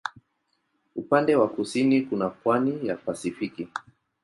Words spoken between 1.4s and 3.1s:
kusini kuna pwani na